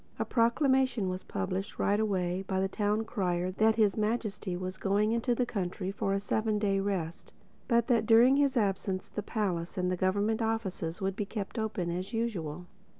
[0.17, 5.11] A proclamation was published right away by the Town Crier that His Majesty was going
[5.11, 7.33] into the country for a seven day rest,
[7.67, 11.91] but that during his absence the palace and the government offices would be kept open
[11.91, 12.65] as usual.